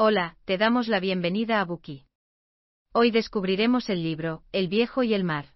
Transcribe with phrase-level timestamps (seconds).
[0.00, 2.04] Hola, te damos la bienvenida a Buki.
[2.92, 5.46] Hoy descubriremos el libro, El viejo y el mar.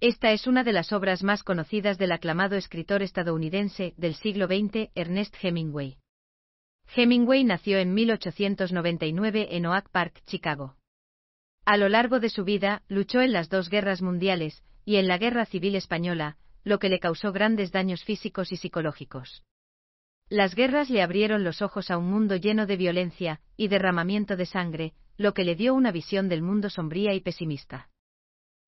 [0.00, 4.90] Esta es una de las obras más conocidas del aclamado escritor estadounidense del siglo XX,
[4.96, 5.98] Ernest Hemingway.
[6.96, 10.74] Hemingway nació en 1899 en Oak Park, Chicago.
[11.64, 15.16] A lo largo de su vida, luchó en las dos guerras mundiales y en la
[15.16, 19.44] Guerra Civil Española, lo que le causó grandes daños físicos y psicológicos.
[20.34, 24.46] Las guerras le abrieron los ojos a un mundo lleno de violencia y derramamiento de
[24.46, 27.88] sangre, lo que le dio una visión del mundo sombría y pesimista.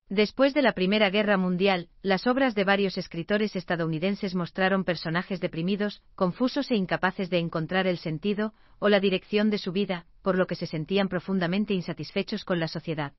[0.07, 6.01] Después de la Primera Guerra Mundial, las obras de varios escritores estadounidenses mostraron personajes deprimidos,
[6.15, 10.47] confusos e incapaces de encontrar el sentido o la dirección de su vida, por lo
[10.47, 13.11] que se sentían profundamente insatisfechos con la sociedad.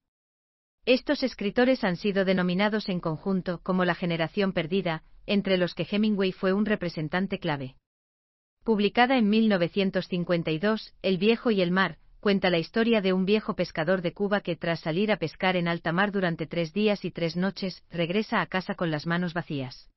[0.87, 6.33] Estos escritores han sido denominados en conjunto como la generación perdida, entre los que Hemingway
[6.33, 7.77] fue un representante clave.
[8.69, 14.03] Publicada en 1952, El viejo y el mar, cuenta la historia de un viejo pescador
[14.03, 17.35] de Cuba que tras salir a pescar en alta mar durante tres días y tres
[17.35, 19.89] noches, regresa a casa con las manos vacías.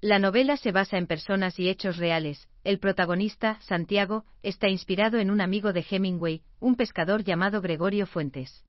[0.00, 2.48] La novela se basa en personas y hechos reales.
[2.64, 8.64] El protagonista, Santiago, está inspirado en un amigo de Hemingway, un pescador llamado Gregorio Fuentes.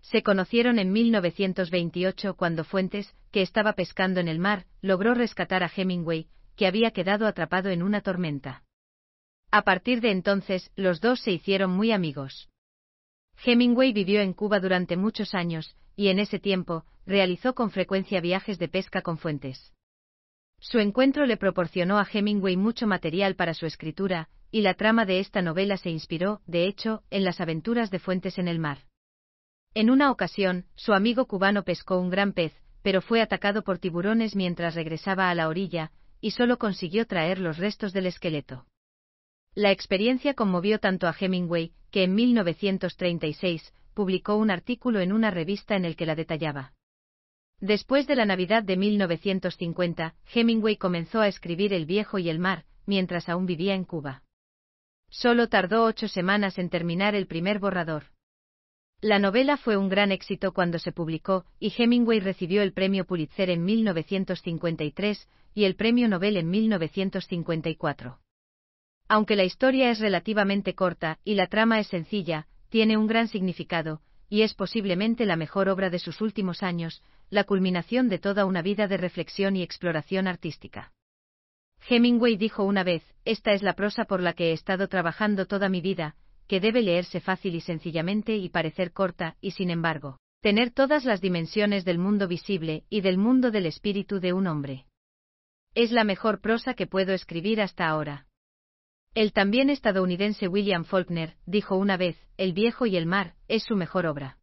[0.00, 5.70] Se conocieron en 1928 cuando Fuentes, que estaba pescando en el mar, logró rescatar a
[5.72, 8.64] Hemingway, que había quedado atrapado en una tormenta.
[9.50, 12.48] A partir de entonces, los dos se hicieron muy amigos.
[13.44, 18.58] Hemingway vivió en Cuba durante muchos años, y en ese tiempo, realizó con frecuencia viajes
[18.58, 19.72] de pesca con fuentes.
[20.58, 25.18] Su encuentro le proporcionó a Hemingway mucho material para su escritura, y la trama de
[25.18, 28.78] esta novela se inspiró, de hecho, en las aventuras de Fuentes en el mar.
[29.74, 34.36] En una ocasión, su amigo cubano pescó un gran pez, pero fue atacado por tiburones
[34.36, 35.90] mientras regresaba a la orilla,
[36.22, 38.64] y solo consiguió traer los restos del esqueleto.
[39.54, 45.76] La experiencia conmovió tanto a Hemingway, que en 1936 publicó un artículo en una revista
[45.76, 46.72] en el que la detallaba.
[47.60, 52.64] Después de la Navidad de 1950, Hemingway comenzó a escribir El viejo y el mar,
[52.86, 54.22] mientras aún vivía en Cuba.
[55.10, 58.04] Solo tardó ocho semanas en terminar el primer borrador.
[59.04, 63.50] La novela fue un gran éxito cuando se publicó, y Hemingway recibió el premio Pulitzer
[63.50, 68.20] en 1953 y el premio Nobel en 1954.
[69.08, 74.02] Aunque la historia es relativamente corta y la trama es sencilla, tiene un gran significado,
[74.28, 78.62] y es posiblemente la mejor obra de sus últimos años, la culminación de toda una
[78.62, 80.92] vida de reflexión y exploración artística.
[81.88, 85.68] Hemingway dijo una vez, esta es la prosa por la que he estado trabajando toda
[85.68, 86.14] mi vida,
[86.52, 91.22] que debe leerse fácil y sencillamente y parecer corta, y sin embargo, tener todas las
[91.22, 94.84] dimensiones del mundo visible y del mundo del espíritu de un hombre.
[95.74, 98.26] Es la mejor prosa que puedo escribir hasta ahora.
[99.14, 103.74] El también estadounidense William Faulkner dijo una vez, El viejo y el mar, es su
[103.74, 104.36] mejor obra.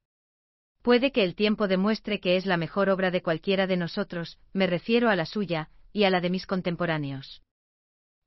[0.81, 4.65] Puede que el tiempo demuestre que es la mejor obra de cualquiera de nosotros, me
[4.65, 7.43] refiero a la suya, y a la de mis contemporáneos.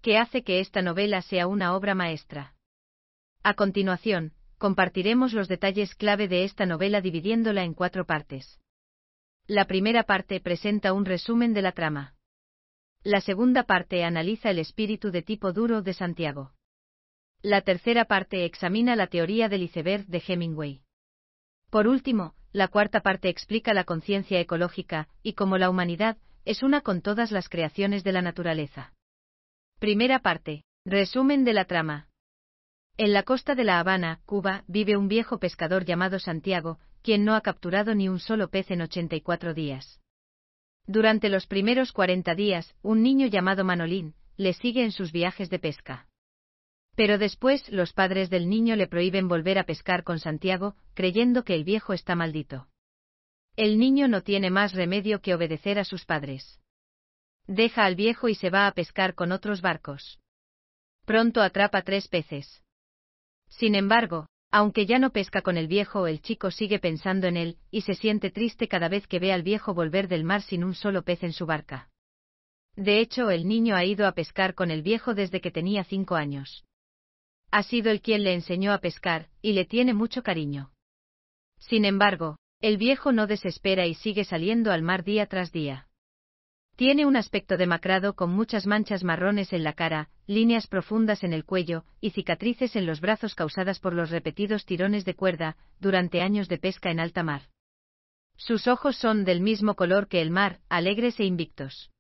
[0.03, 2.52] ¿Qué hace que esta novela sea una obra maestra?
[3.45, 8.61] A continuación, compartiremos los detalles clave de esta novela dividiéndola en cuatro partes.
[9.49, 12.15] La primera parte presenta un resumen de la trama.
[13.03, 16.53] La segunda parte analiza el espíritu de tipo duro de Santiago.
[17.43, 20.83] La tercera parte examina la teoría del iceberg de Hemingway.
[21.71, 26.83] Por último, la cuarta parte explica la conciencia ecológica y cómo la humanidad es una
[26.83, 28.93] con todas las creaciones de la naturaleza.
[29.81, 30.63] Primera parte.
[30.85, 32.12] Resumen de la trama.
[33.05, 37.35] En la costa de La Habana, Cuba, vive un viejo pescador llamado Santiago, quien no
[37.35, 40.01] ha capturado ni un solo pez en 84 días.
[40.87, 45.59] Durante los primeros 40 días, un niño llamado Manolín le sigue en sus viajes de
[45.59, 46.07] pesca.
[46.95, 51.57] Pero después los padres del niño le prohíben volver a pescar con Santiago, creyendo que
[51.57, 52.69] el viejo está maldito.
[53.57, 56.61] El niño no tiene más remedio que obedecer a sus padres.
[57.49, 60.21] Deja al viejo y se va a pescar con otros barcos.
[61.05, 62.62] Pronto atrapa tres peces.
[63.59, 67.59] Sin embargo, aunque ya no pesca con el viejo, el chico sigue pensando en él,
[67.71, 70.75] y se siente triste cada vez que ve al viejo volver del mar sin un
[70.75, 71.89] solo pez en su barca.
[72.77, 76.17] De hecho, el niño ha ido a pescar con el viejo desde que tenía cinco
[76.17, 76.65] años.
[77.51, 80.73] Ha sido el quien le enseñó a pescar, y le tiene mucho cariño.
[81.59, 85.89] Sin embargo, el viejo no desespera y sigue saliendo al mar día tras día.
[86.77, 91.45] Tiene un aspecto demacrado con muchas manchas marrones en la cara, líneas profundas en el
[91.45, 96.49] cuello y cicatrices en los brazos causadas por los repetidos tirones de cuerda durante años
[96.49, 97.43] de pesca en alta mar.
[98.37, 101.91] Sus ojos son del mismo color que el mar, alegres e invictos.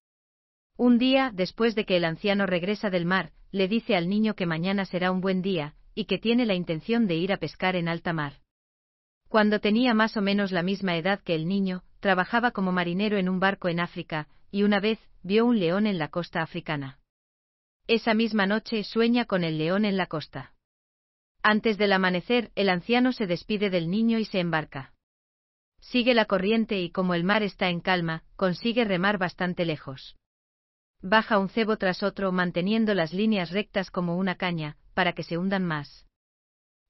[0.77, 4.47] Un día, después de que el anciano regresa del mar, le dice al niño que
[4.47, 7.89] mañana será un buen día, y que tiene la intención de ir a pescar en
[7.89, 8.41] alta mar.
[9.29, 13.29] Cuando tenía más o menos la misma edad que el niño, trabajaba como marinero en
[13.29, 17.01] un barco en África, y una vez, vio un león en la costa africana.
[17.89, 20.53] Esa misma noche sueña con el león en la costa.
[21.43, 24.93] Antes del amanecer, el anciano se despide del niño y se embarca.
[25.81, 30.17] Sigue la corriente y como el mar está en calma, consigue remar bastante lejos.
[31.01, 35.39] Baja un cebo tras otro manteniendo las líneas rectas como una caña, para que se
[35.39, 36.07] hundan más.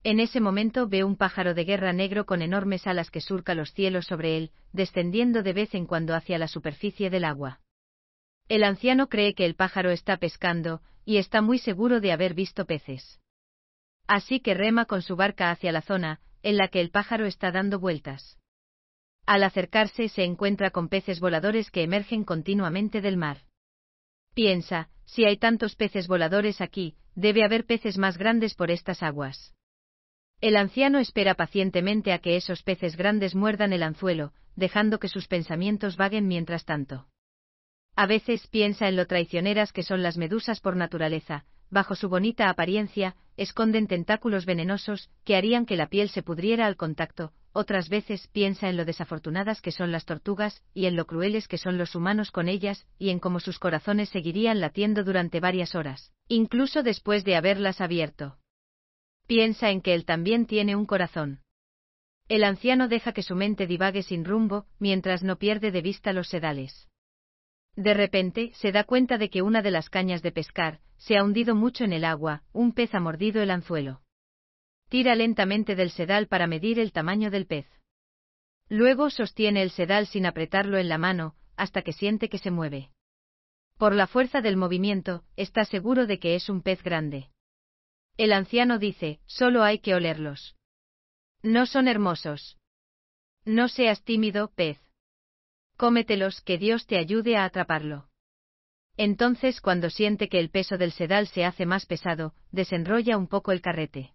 [0.05, 3.73] En ese momento ve un pájaro de guerra negro con enormes alas que surca los
[3.73, 7.61] cielos sobre él, descendiendo de vez en cuando hacia la superficie del agua.
[8.49, 12.67] El anciano cree que el pájaro está pescando, y está muy seguro de haber visto
[12.67, 13.21] peces.
[14.09, 17.53] Así que rema con su barca hacia la zona, en la que el pájaro está
[17.53, 18.39] dando vueltas.
[19.25, 23.39] Al acercarse se encuentra con peces voladores que emergen continuamente del mar.
[24.35, 29.55] Piensa, si hay tantos peces voladores aquí, debe haber peces más grandes por estas aguas.
[30.43, 35.29] El anciano espera pacientemente a que esos peces grandes muerdan el anzuelo, dejando que sus
[35.29, 37.07] pensamientos vaguen mientras tanto.
[37.95, 42.51] A veces piensa en lo traicioneras que son las medusas por naturaleza, bajo su bonita
[42.51, 48.27] apariencia, esconden tentáculos venenosos, que harían que la piel se pudriera al contacto, otras veces
[48.33, 51.95] piensa en lo desafortunadas que son las tortugas, y en lo crueles que son los
[51.95, 57.23] humanos con ellas, y en cómo sus corazones seguirían latiendo durante varias horas, incluso después
[57.23, 58.39] de haberlas abierto
[59.27, 61.41] piensa en que él también tiene un corazón.
[62.29, 66.29] El anciano deja que su mente divague sin rumbo, mientras no pierde de vista los
[66.29, 66.89] sedales.
[67.75, 71.25] De repente, se da cuenta de que una de las cañas de pescar, se ha
[71.25, 74.03] hundido mucho en el agua, un pez ha mordido el anzuelo.
[74.89, 77.67] Tira lentamente del sedal para medir el tamaño del pez.
[78.69, 82.91] Luego sostiene el sedal sin apretarlo en la mano, hasta que siente que se mueve.
[83.79, 87.31] Por la fuerza del movimiento, está seguro de que es un pez grande.
[88.17, 90.57] El anciano dice, solo hay que olerlos.
[91.43, 92.59] No son hermosos.
[93.45, 94.79] No seas tímido, pez.
[95.77, 98.09] Cómetelos, que Dios te ayude a atraparlo.
[98.97, 103.51] Entonces, cuando siente que el peso del sedal se hace más pesado, desenrolla un poco
[103.51, 104.13] el carrete.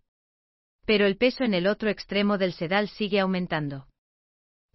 [0.85, 3.88] Pero el peso en el otro extremo del sedal sigue aumentando.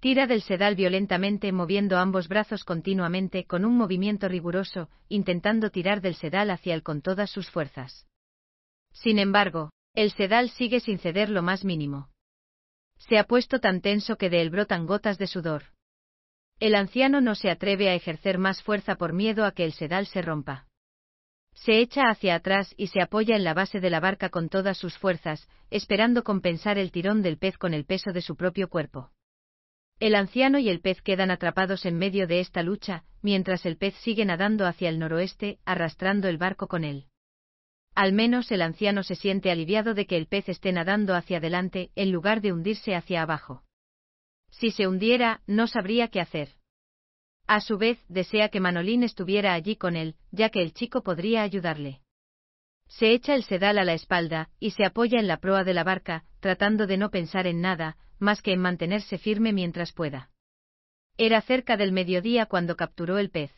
[0.01, 6.17] Tira del sedal violentamente moviendo ambos brazos continuamente con un movimiento riguroso, intentando tirar del
[6.17, 8.09] sedal hacia él con todas sus fuerzas.
[8.93, 12.09] Sin embargo, el sedal sigue sin ceder lo más mínimo.
[12.99, 15.65] Se ha puesto tan tenso que de él brotan gotas de sudor.
[16.61, 20.07] El anciano no se atreve a ejercer más fuerza por miedo a que el sedal
[20.07, 20.69] se rompa.
[21.55, 24.79] Se echa hacia atrás y se apoya en la base de la barca con todas
[24.79, 29.11] sus fuerzas, esperando compensar el tirón del pez con el peso de su propio cuerpo.
[30.01, 33.95] El anciano y el pez quedan atrapados en medio de esta lucha, mientras el pez
[33.97, 37.07] sigue nadando hacia el noroeste, arrastrando el barco con él.
[37.95, 41.91] Al menos el anciano se siente aliviado de que el pez esté nadando hacia adelante
[41.95, 43.63] en lugar de hundirse hacia abajo.
[44.51, 46.51] Si se hundiera, no sabría qué hacer.
[47.47, 51.43] A su vez, desea que Manolín estuviera allí con él, ya que el chico podría
[51.43, 52.01] ayudarle.
[52.87, 55.85] Se echa el sedal a la espalda, y se apoya en la proa de la
[55.85, 60.31] barca, tratando de no pensar en nada, más que en mantenerse firme mientras pueda.
[61.19, 63.53] Era cerca del mediodía cuando capturó el pez.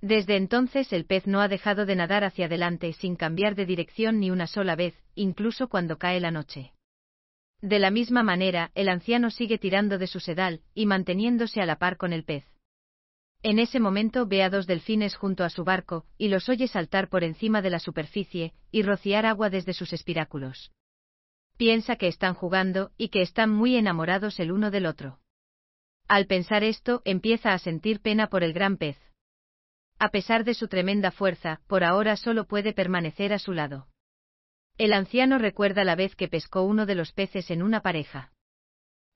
[0.00, 4.18] Desde entonces el pez no ha dejado de nadar hacia adelante sin cambiar de dirección
[4.18, 6.72] ni una sola vez, incluso cuando cae la noche.
[7.60, 11.76] De la misma manera, el anciano sigue tirando de su sedal, y manteniéndose a la
[11.76, 12.46] par con el pez.
[13.42, 17.08] En ese momento ve a dos delfines junto a su barco, y los oye saltar
[17.08, 20.72] por encima de la superficie, y rociar agua desde sus espiráculos.
[21.58, 25.20] Piensa que están jugando, y que están muy enamorados el uno del otro.
[26.08, 28.98] Al pensar esto, empieza a sentir pena por el gran pez,
[30.00, 33.86] a pesar de su tremenda fuerza, por ahora solo puede permanecer a su lado.
[34.78, 38.32] El anciano recuerda la vez que pescó uno de los peces en una pareja.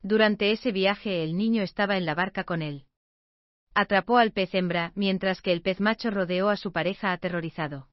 [0.03, 2.85] Durante ese viaje el niño estaba en la barca con él.
[3.73, 7.89] Atrapó al pez hembra, mientras que el pez macho rodeó a su pareja aterrorizado.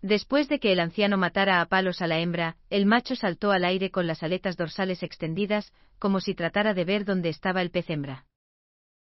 [0.00, 3.66] Después de que el anciano matara a palos a la hembra, el macho saltó al
[3.66, 7.90] aire con las aletas dorsales extendidas, como si tratara de ver dónde estaba el pez
[7.90, 8.24] hembra.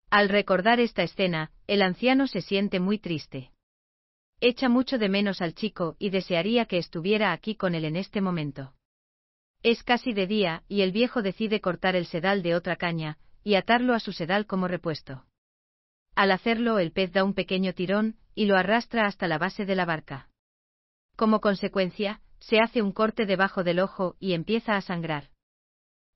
[0.09, 3.51] Al recordar esta escena, el anciano se siente muy triste.
[4.39, 8.21] Echa mucho de menos al chico y desearía que estuviera aquí con él en este
[8.21, 8.73] momento.
[9.63, 13.55] Es casi de día, y el viejo decide cortar el sedal de otra caña, y
[13.55, 15.25] atarlo a su sedal como repuesto.
[16.15, 19.75] Al hacerlo, el pez da un pequeño tirón, y lo arrastra hasta la base de
[19.75, 20.29] la barca.
[21.15, 25.29] Como consecuencia, se hace un corte debajo del ojo y empieza a sangrar.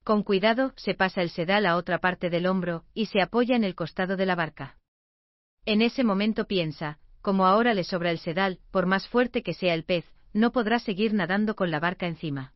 [0.10, 3.64] Con cuidado, se pasa el sedal a otra parte del hombro, y se apoya en
[3.64, 4.76] el costado de la barca.
[5.66, 9.76] En ese momento piensa, como ahora le sobra el sedal, por más fuerte que sea
[9.76, 12.56] el pez, no podrá seguir nadando con la barca encima.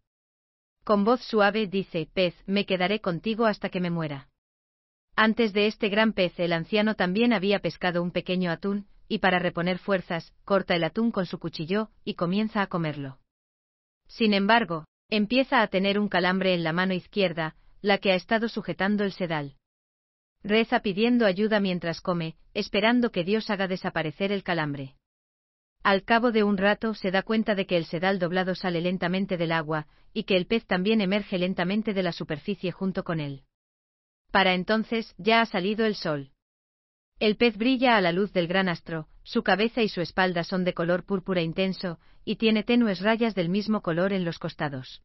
[0.84, 4.30] Con voz suave dice, pez, me quedaré contigo hasta que me muera.
[5.16, 9.38] Antes de este gran pez el anciano también había pescado un pequeño atún, y para
[9.38, 13.20] reponer fuerzas, corta el atún con su cuchillo, y comienza a comerlo.
[14.08, 18.50] Sin embargo, empieza a tener un calambre en la mano izquierda, la que ha estado
[18.50, 19.58] sujetando el sedal.
[20.44, 24.96] Reza pidiendo ayuda mientras come, esperando que Dios haga desaparecer el calambre.
[25.84, 29.38] Al cabo de un rato se da cuenta de que el sedal doblado sale lentamente
[29.38, 33.44] del agua, y que el pez también emerge lentamente de la superficie junto con él.
[34.32, 36.32] Para entonces, ya ha salido el sol.
[37.20, 40.64] El pez brilla a la luz del gran astro, su cabeza y su espalda son
[40.64, 45.02] de color púrpura intenso, y tiene tenues rayas del mismo color en los costados.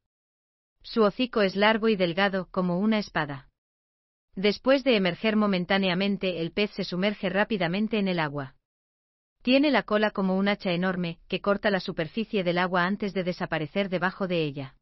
[0.83, 3.49] Su hocico es largo y delgado como una espada.
[4.35, 8.55] Después de emerger momentáneamente, el pez se sumerge rápidamente en el agua.
[9.43, 13.25] Tiene la cola como un hacha enorme, que corta la superficie del agua antes de
[13.25, 14.77] desaparecer debajo de ella.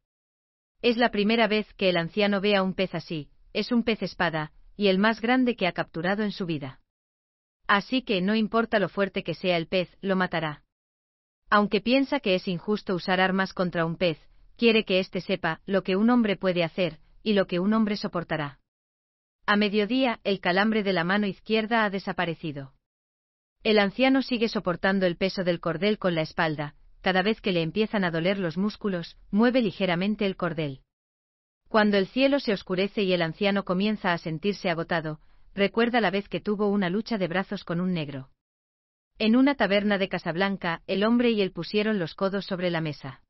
[0.81, 4.01] Es la primera vez que el anciano ve a un pez así, es un pez
[4.03, 6.79] espada, y el más grande que ha capturado en su vida.
[7.67, 10.63] Así que no importa lo fuerte que sea el pez, lo matará.
[11.49, 14.19] Aunque piensa que es injusto usar armas contra un pez,
[14.57, 17.97] quiere que éste sepa lo que un hombre puede hacer, y lo que un hombre
[17.97, 18.59] soportará.
[19.45, 22.73] A mediodía, el calambre de la mano izquierda ha desaparecido.
[23.63, 27.61] El anciano sigue soportando el peso del cordel con la espalda, cada vez que le
[27.61, 30.81] empiezan a doler los músculos, mueve ligeramente el cordel.
[31.69, 35.19] Cuando el cielo se oscurece y el anciano comienza a sentirse agotado,
[35.57, 38.29] recuerda la vez que tuvo una lucha de brazos con un negro.
[39.17, 43.23] En una taberna de Casablanca, el hombre y él pusieron los codos sobre la mesa.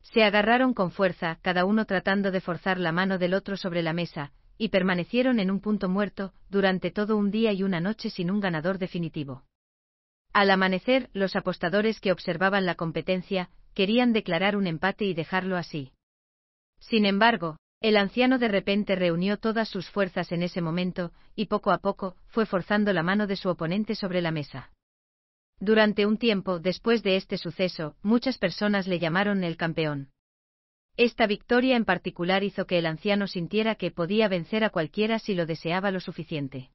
[0.00, 3.92] Se agarraron con fuerza, cada uno tratando de forzar la mano del otro sobre la
[3.92, 8.30] mesa, y permanecieron en un punto muerto, durante todo un día y una noche sin
[8.30, 9.42] un ganador definitivo.
[10.32, 15.92] Al amanecer, los apostadores que observaban la competencia, querían declarar un empate y dejarlo así.
[16.78, 21.70] Sin embargo, el anciano de repente reunió todas sus fuerzas en ese momento, y poco
[21.70, 24.70] a poco, fue forzando la mano de su oponente sobre la mesa.
[25.58, 30.10] Durante un tiempo después de este suceso, muchas personas le llamaron el campeón.
[30.96, 35.34] Esta victoria en particular hizo que el anciano sintiera que podía vencer a cualquiera si
[35.34, 36.70] lo deseaba lo suficiente.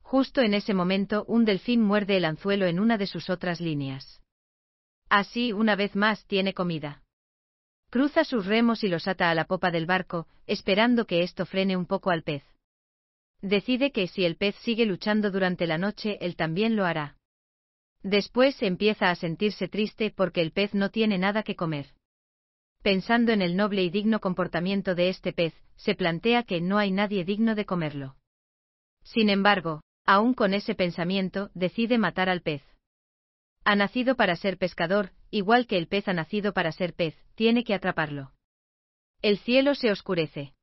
[0.00, 4.22] Justo en ese momento un delfín muerde el anzuelo en una de sus otras líneas.
[5.10, 7.03] Así, una vez más, tiene comida.
[7.94, 11.76] Cruza sus remos y los ata a la popa del barco, esperando que esto frene
[11.76, 12.42] un poco al pez.
[13.40, 17.16] Decide que si el pez sigue luchando durante la noche, él también lo hará.
[18.02, 21.86] Después empieza a sentirse triste porque el pez no tiene nada que comer.
[22.82, 26.90] Pensando en el noble y digno comportamiento de este pez, se plantea que no hay
[26.90, 28.16] nadie digno de comerlo.
[29.04, 32.64] Sin embargo, aún con ese pensamiento, decide matar al pez.
[33.62, 37.64] Ha nacido para ser pescador, igual que el pez ha nacido para ser pez, tiene
[37.64, 38.30] que atraparlo.
[39.20, 40.54] El cielo se oscurece.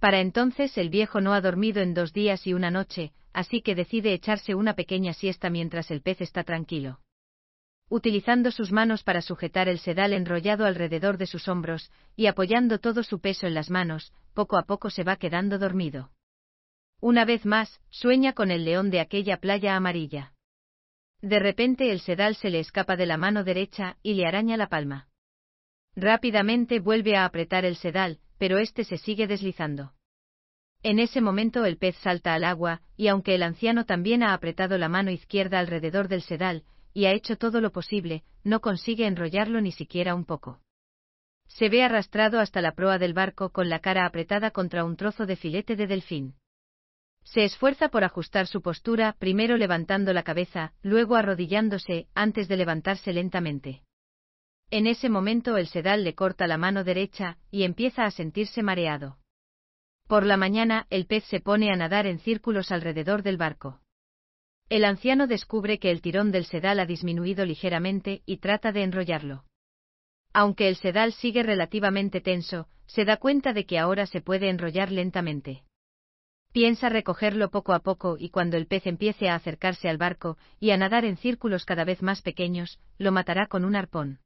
[0.00, 3.76] Para entonces el viejo no ha dormido en dos días y una noche, así que
[3.76, 6.98] decide echarse una pequeña siesta mientras el pez está tranquilo.
[7.88, 13.04] Utilizando sus manos para sujetar el sedal enrollado alrededor de sus hombros, y apoyando todo
[13.04, 16.10] su peso en las manos, poco a poco se va quedando dormido.
[17.00, 20.33] Una vez más, sueña con el león de aquella playa amarilla.
[21.24, 24.68] De repente el sedal se le escapa de la mano derecha y le araña la
[24.68, 25.08] palma.
[25.96, 29.94] Rápidamente vuelve a apretar el sedal, pero este se sigue deslizando.
[30.82, 34.76] En ese momento el pez salta al agua, y aunque el anciano también ha apretado
[34.76, 36.62] la mano izquierda alrededor del sedal,
[36.92, 40.60] y ha hecho todo lo posible, no consigue enrollarlo ni siquiera un poco.
[41.46, 45.24] Se ve arrastrado hasta la proa del barco con la cara apretada contra un trozo
[45.24, 46.34] de filete de delfín.
[47.24, 53.12] Se esfuerza por ajustar su postura, primero levantando la cabeza, luego arrodillándose, antes de levantarse
[53.12, 53.82] lentamente.
[54.70, 59.18] En ese momento el sedal le corta la mano derecha, y empieza a sentirse mareado.
[60.06, 63.80] Por la mañana, el pez se pone a nadar en círculos alrededor del barco.
[64.68, 69.44] El anciano descubre que el tirón del sedal ha disminuido ligeramente y trata de enrollarlo.
[70.32, 74.90] Aunque el sedal sigue relativamente tenso, se da cuenta de que ahora se puede enrollar
[74.90, 75.64] lentamente.
[76.54, 80.70] Piensa recogerlo poco a poco y cuando el pez empiece a acercarse al barco y
[80.70, 84.20] a nadar en círculos cada vez más pequeños, lo matará con un arpón.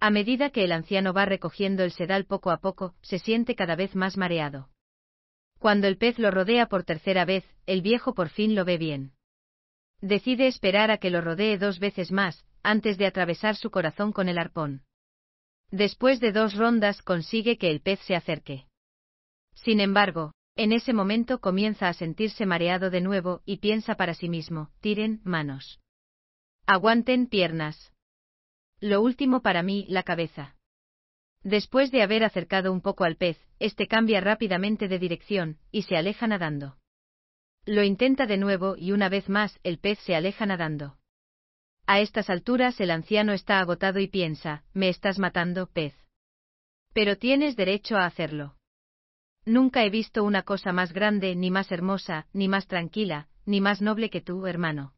[0.00, 3.76] A medida que el anciano va recogiendo el sedal poco a poco, se siente cada
[3.76, 4.70] vez más mareado.
[5.60, 9.12] Cuando el pez lo rodea por tercera vez, el viejo por fin lo ve bien.
[10.00, 14.28] Decide esperar a que lo rodee dos veces más, antes de atravesar su corazón con
[14.28, 14.82] el arpón.
[15.70, 18.66] Después de dos rondas consigue que el pez se acerque.
[19.54, 24.28] Sin embargo, en ese momento comienza a sentirse mareado de nuevo y piensa para sí
[24.28, 25.80] mismo, tiren manos.
[26.66, 27.92] Aguanten piernas.
[28.80, 30.56] Lo último para mí, la cabeza.
[31.42, 35.96] Después de haber acercado un poco al pez, este cambia rápidamente de dirección, y se
[35.96, 36.76] aleja nadando.
[37.66, 40.98] Lo intenta de nuevo y una vez más el pez se aleja nadando.
[41.86, 45.94] A estas alturas el anciano está agotado y piensa, me estás matando, pez.
[46.92, 48.55] Pero tienes derecho a hacerlo.
[49.46, 53.80] Nunca he visto una cosa más grande, ni más hermosa, ni más tranquila, ni más
[53.80, 54.92] noble que tú, hermano.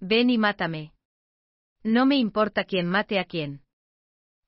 [0.00, 0.92] Ven y mátame.
[1.82, 3.62] No me importa quién mate a quién.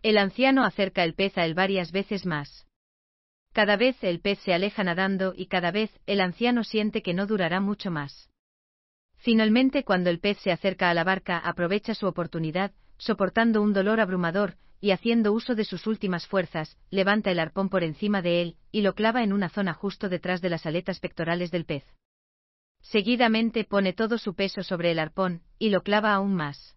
[0.03, 2.67] El anciano acerca el pez a él varias veces más.
[3.55, 7.27] Cada vez el pez se aleja nadando y cada vez el anciano siente que no
[7.27, 8.31] durará mucho más.
[9.17, 13.99] Finalmente, cuando el pez se acerca a la barca, aprovecha su oportunidad, soportando un dolor
[13.99, 18.57] abrumador, y haciendo uso de sus últimas fuerzas, levanta el arpón por encima de él,
[18.73, 21.85] y lo clava en una zona justo detrás de las aletas pectorales del pez.
[22.83, 26.77] Seguidamente pone todo su peso sobre el arpón, y lo clava aún más.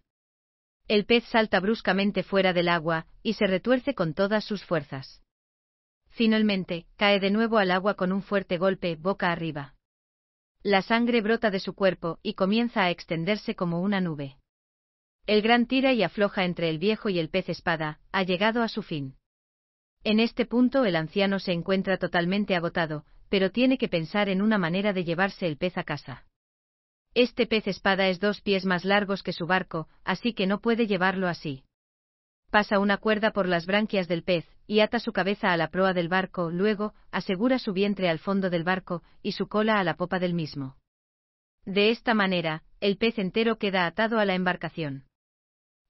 [0.88, 5.22] El pez salta bruscamente fuera del agua, y se retuerce con todas sus fuerzas.
[6.08, 9.76] Finalmente, cae de nuevo al agua con un fuerte golpe, boca arriba.
[10.62, 14.39] La sangre brota de su cuerpo y comienza a extenderse como una nube.
[15.30, 18.68] El gran tira y afloja entre el viejo y el pez espada, ha llegado a
[18.68, 19.14] su fin.
[20.02, 24.58] En este punto el anciano se encuentra totalmente agotado, pero tiene que pensar en una
[24.58, 26.26] manera de llevarse el pez a casa.
[27.14, 30.88] Este pez espada es dos pies más largos que su barco, así que no puede
[30.88, 31.62] llevarlo así
[32.50, 35.92] pasa una cuerda por las branquias del pez, y ata su cabeza a la proa
[35.92, 39.94] del barco, luego, asegura su vientre al fondo del barco, y su cola a la
[39.94, 40.76] popa del mismo.
[41.64, 45.04] De esta manera, el pez entero queda atado a la embarcación.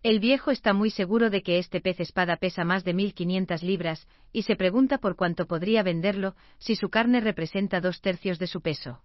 [0.02, 4.08] El viejo está muy seguro de que este pez espada pesa más de 1500 libras,
[4.32, 8.62] y se pregunta por cuánto podría venderlo, si su carne representa dos tercios de su
[8.62, 9.02] peso.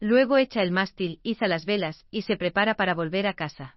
[0.00, 3.76] Luego echa el mástil, iza las velas, y se prepara para volver a casa.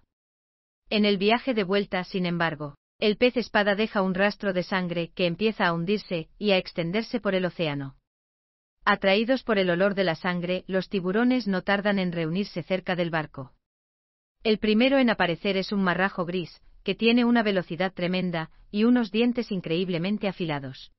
[0.88, 5.10] En el viaje de vuelta, sin embargo, el pez espada deja un rastro de sangre
[5.14, 7.96] que empieza a hundirse y a extenderse por el océano.
[8.84, 13.10] Atraídos por el olor de la sangre, los tiburones no tardan en reunirse cerca del
[13.10, 13.52] barco.
[14.44, 19.12] El primero en aparecer es un marrajo gris, que tiene una velocidad tremenda y unos
[19.12, 20.90] dientes increíblemente afilados.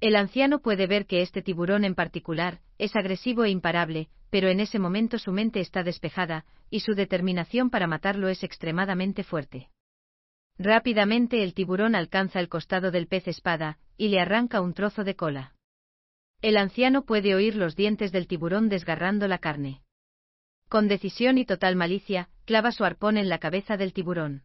[0.00, 4.60] El anciano puede ver que este tiburón en particular es agresivo e imparable, pero en
[4.60, 9.68] ese momento su mente está despejada, y su determinación para matarlo es extremadamente fuerte.
[10.58, 15.16] Rápidamente el tiburón alcanza el costado del pez espada, y le arranca un trozo de
[15.16, 15.54] cola.
[16.40, 19.83] El anciano puede oír los dientes del tiburón desgarrando la carne.
[20.74, 24.42] Con decisión y total malicia, clava su arpón en la cabeza del tiburón.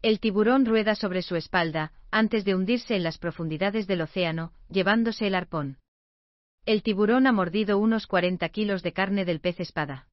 [0.00, 5.26] El tiburón rueda sobre su espalda, antes de hundirse en las profundidades del océano, llevándose
[5.26, 5.76] el arpón.
[6.64, 10.08] El tiburón ha mordido unos 40 kilos de carne del pez espada.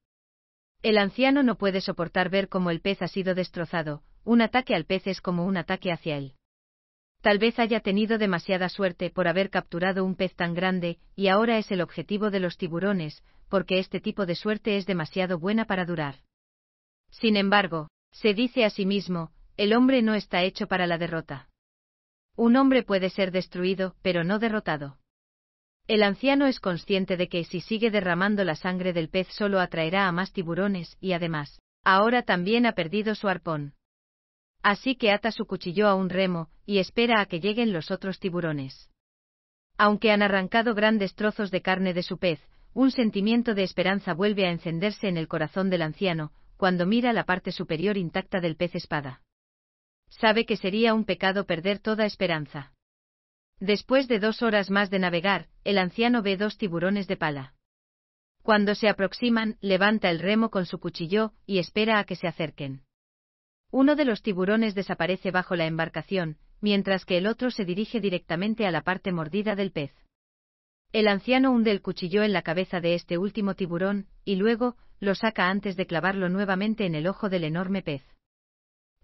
[0.82, 4.84] El anciano no puede soportar ver cómo el pez ha sido destrozado, un ataque al
[4.84, 6.34] pez es como un ataque hacia él.
[7.22, 11.58] Tal vez haya tenido demasiada suerte por haber capturado un pez tan grande, y ahora
[11.58, 15.86] es el objetivo de los tiburones, porque este tipo de suerte es demasiado buena para
[15.86, 16.16] durar.
[17.10, 21.50] Sin embargo, se dice a sí mismo, el hombre no está hecho para la derrota.
[22.38, 25.00] Un hombre puede ser destruido, pero no derrotado.
[25.86, 30.08] El anciano es consciente de que si sigue derramando la sangre del pez solo atraerá
[30.08, 33.74] a más tiburones y además, ahora también ha perdido su arpón.
[34.64, 38.18] Así que ata su cuchillo a un remo y espera a que lleguen los otros
[38.18, 38.90] tiburones.
[39.78, 42.40] Aunque han arrancado grandes trozos de carne de su pez,
[42.74, 47.26] un sentimiento de esperanza vuelve a encenderse en el corazón del anciano, cuando mira la
[47.26, 49.22] parte superior intacta del pez espada.
[50.10, 52.74] Sabe que sería un pecado perder toda esperanza.
[53.60, 57.54] Después de dos horas más de navegar, el anciano ve dos tiburones de pala.
[58.42, 62.82] Cuando se aproximan, levanta el remo con su cuchillo y espera a que se acerquen.
[63.70, 68.66] Uno de los tiburones desaparece bajo la embarcación, mientras que el otro se dirige directamente
[68.66, 69.94] a la parte mordida del pez.
[70.93, 75.15] El anciano hunde el cuchillo en la cabeza de este último tiburón, y luego, lo
[75.15, 78.04] saca antes de clavarlo nuevamente en el ojo del enorme pez.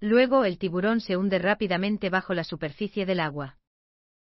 [0.01, 3.57] Luego el tiburón se hunde rápidamente bajo la superficie del agua.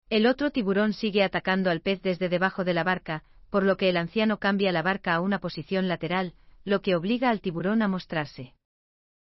[0.09, 3.91] El otro tiburón sigue atacando al pez desde debajo de la barca, por lo que
[3.91, 6.33] el anciano cambia la barca a una posición lateral,
[6.65, 8.55] lo que obliga al tiburón a mostrarse.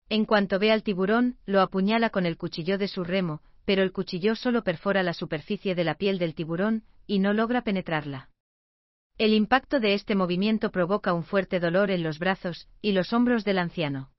[0.09, 3.93] En cuanto ve al tiburón, lo apuñala con el cuchillo de su remo, pero el
[3.93, 8.29] cuchillo solo perfora la superficie de la piel del tiburón, y no logra penetrarla.
[9.17, 13.43] El impacto de este movimiento provoca un fuerte dolor en los brazos y los hombros
[13.43, 14.11] del anciano.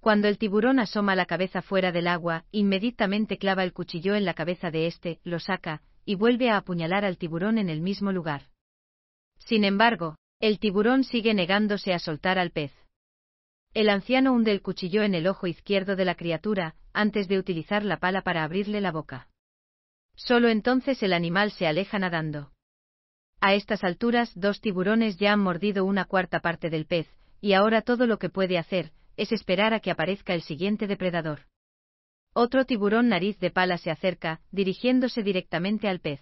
[0.00, 4.34] Cuando el tiburón asoma la cabeza fuera del agua, inmediatamente clava el cuchillo en la
[4.34, 8.48] cabeza de éste, lo saca, y vuelve a apuñalar al tiburón en el mismo lugar.
[9.38, 12.72] Sin embargo, el tiburón sigue negándose a soltar al pez.
[13.72, 17.84] El anciano hunde el cuchillo en el ojo izquierdo de la criatura, antes de utilizar
[17.84, 19.29] la pala para abrirle la boca.
[20.24, 22.52] Solo entonces el animal se aleja nadando.
[23.40, 27.08] A estas alturas, dos tiburones ya han mordido una cuarta parte del pez,
[27.40, 31.46] y ahora todo lo que puede hacer, es esperar a que aparezca el siguiente depredador.
[32.34, 36.20] Otro tiburón nariz de pala se acerca, dirigiéndose directamente al pez.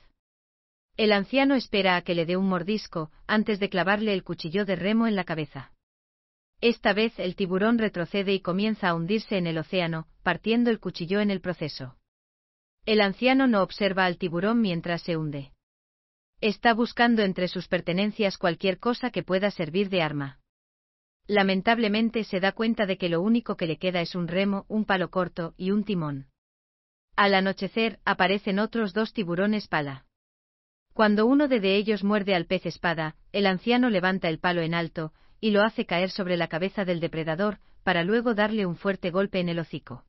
[0.96, 4.76] El anciano espera a que le dé un mordisco, antes de clavarle el cuchillo de
[4.76, 5.72] remo en la cabeza.
[6.60, 11.20] Esta vez el tiburón retrocede y comienza a hundirse en el océano, partiendo el cuchillo
[11.20, 11.97] en el proceso.
[12.88, 15.52] El anciano no observa al tiburón mientras se hunde.
[16.40, 20.40] Está buscando entre sus pertenencias cualquier cosa que pueda servir de arma.
[21.26, 24.86] Lamentablemente se da cuenta de que lo único que le queda es un remo, un
[24.86, 26.28] palo corto y un timón.
[27.14, 30.06] Al anochecer aparecen otros dos tiburones pala.
[30.94, 35.12] Cuando uno de, ellos muerde al pez espada, el anciano levanta el palo en alto,
[35.40, 39.40] y lo hace caer sobre la cabeza del depredador, para luego darle un fuerte golpe
[39.40, 40.06] en el hocico.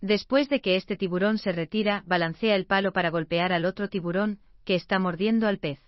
[0.00, 4.40] Después de que este tiburón se retira, balancea el palo para golpear al otro tiburón,
[4.64, 5.80] que está mordiendo al pez.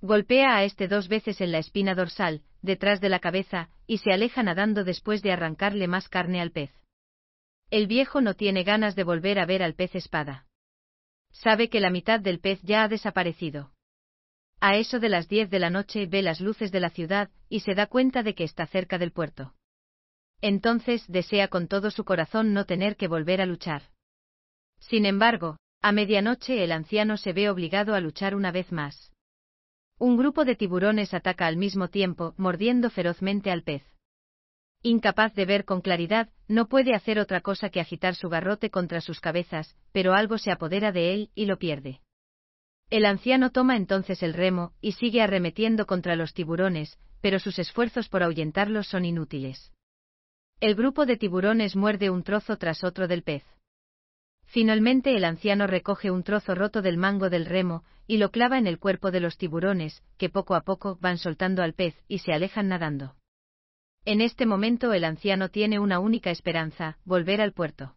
[0.00, 4.12] Golpea a este dos veces en la espina dorsal, detrás de la cabeza, y se
[4.12, 6.70] aleja nadando después de arrancarle más carne al pez.
[7.70, 10.46] El viejo no tiene ganas de volver a ver al pez espada.
[11.30, 13.72] Sabe que la mitad del pez ya ha desaparecido.
[14.60, 17.60] A eso de las diez de la noche ve las luces de la ciudad y
[17.60, 19.54] se da cuenta de que está cerca del puerto.
[20.42, 23.82] Entonces desea con todo su corazón no tener que volver a luchar.
[24.78, 29.12] Sin embargo, a medianoche el anciano se ve obligado a luchar una vez más.
[29.98, 33.82] Un grupo de tiburones ataca al mismo tiempo, mordiendo ferozmente al pez.
[34.82, 39.02] Incapaz de ver con claridad, no puede hacer otra cosa que agitar su garrote contra
[39.02, 42.00] sus cabezas, pero algo se apodera de él y lo pierde.
[42.88, 48.08] El anciano toma entonces el remo, y sigue arremetiendo contra los tiburones, pero sus esfuerzos
[48.08, 49.70] por ahuyentarlos son inútiles.
[50.60, 53.42] El grupo de tiburones muerde un trozo tras otro del pez.
[54.44, 58.66] Finalmente el anciano recoge un trozo roto del mango del remo, y lo clava en
[58.66, 62.34] el cuerpo de los tiburones, que poco a poco van soltando al pez y se
[62.34, 63.16] alejan nadando.
[64.04, 67.96] En este momento el anciano tiene una única esperanza, volver al puerto.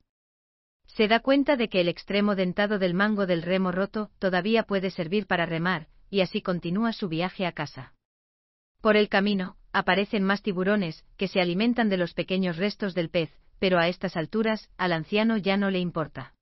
[0.86, 4.90] Se da cuenta de que el extremo dentado del mango del remo roto todavía puede
[4.90, 7.94] servir para remar, y así continúa su viaje a casa.
[8.80, 13.32] Por el camino, aparecen más tiburones, que se alimentan de los pequeños restos del pez,
[13.60, 16.34] pero a estas alturas, al anciano ya no le importa.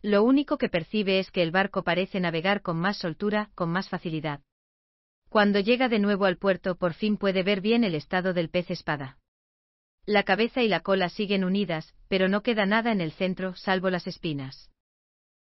[0.00, 3.88] Lo único que percibe es que el barco parece navegar con más soltura, con más
[3.88, 4.40] facilidad.
[5.28, 8.70] Cuando llega de nuevo al puerto por fin puede ver bien el estado del pez
[8.70, 9.18] espada.
[10.06, 13.90] La cabeza y la cola siguen unidas, pero no queda nada en el centro salvo
[13.90, 14.70] las espinas.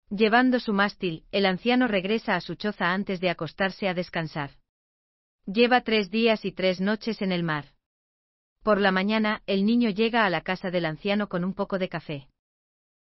[0.08, 4.52] Llevando su mástil, el anciano regresa a su choza antes de acostarse a descansar.
[5.46, 7.66] Lleva tres días y tres noches en el mar.
[8.64, 11.88] Por la mañana, el niño llega a la casa del anciano con un poco de
[11.88, 12.26] café.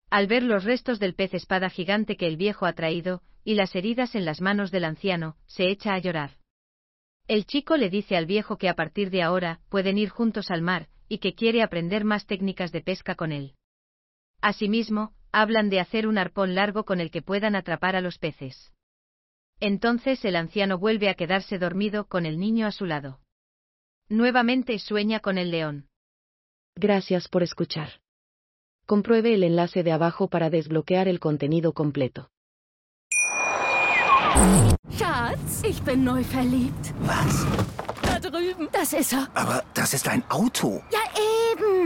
[0.08, 3.74] Al ver los restos del pez espada gigante que el viejo ha traído, y las
[3.76, 6.38] heridas en las manos del anciano, se echa a llorar.
[7.28, 10.62] El chico le dice al viejo que a partir de ahora pueden ir juntos al
[10.62, 13.54] mar, y que quiere aprender más técnicas de pesca con él.
[14.40, 18.72] Asimismo, hablan de hacer un arpón largo con el que puedan atrapar a los peces.
[19.60, 23.20] Entonces el anciano vuelve a quedarse dormido con el niño a su lado.
[24.08, 25.86] Nuevamente sueña con el león.
[26.74, 28.00] Gracias por escuchar.
[28.86, 32.30] Compruebe el enlace de abajo para desbloquear el contenido completo.
[34.96, 36.94] Schatz, ich bin neu verliebt.
[37.06, 37.46] Was?
[38.02, 38.68] Da drüben.
[38.72, 39.28] Das ist er.
[39.34, 40.82] Aber das ist ein Auto.
[40.90, 41.00] Ja,